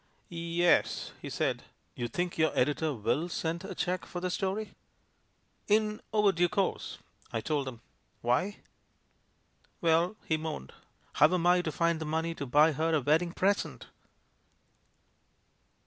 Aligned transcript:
"Y 0.31 0.37
e 0.37 0.63
s," 0.65 1.11
he 1.21 1.29
said.... 1.29 1.61
"You 1.93 2.07
think 2.07 2.35
your 2.35 2.49
editor 2.57 2.91
mil 2.95 3.29
send 3.29 3.63
a 3.63 3.75
cheque 3.75 4.07
for 4.07 4.19
the 4.19 4.31
story?" 4.31 4.73
"In 5.67 6.01
overdue 6.11 6.49
course," 6.49 6.97
I 7.31 7.39
told 7.39 7.67
him. 7.67 7.81
"Why?" 8.21 8.61
"Well," 9.79 10.15
he 10.25 10.37
moaned, 10.37 10.73
"how 11.13 11.31
am 11.31 11.45
I 11.45 11.61
to 11.61 11.71
find 11.71 12.01
the 12.01 12.05
money 12.05 12.33
to 12.33 12.47
buy 12.47 12.71
her 12.71 12.95
a 12.95 13.01
wedding 13.01 13.31
present?" 13.31 13.89